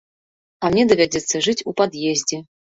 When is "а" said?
0.63-0.71